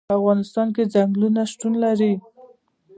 په 0.09 0.13
افغانستان 0.19 0.67
کې 0.75 0.83
ځنګلونه 0.93 1.41
شتون 1.51 1.73
لري. 1.83 2.13